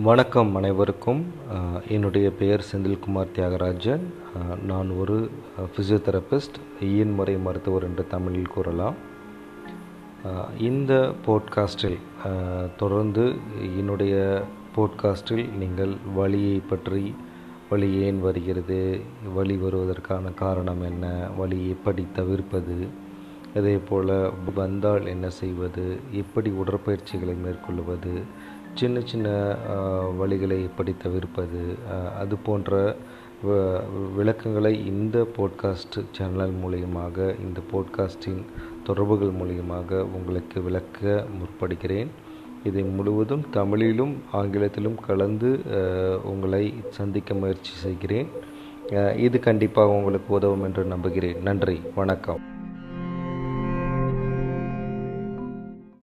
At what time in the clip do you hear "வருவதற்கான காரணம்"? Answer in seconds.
19.56-20.82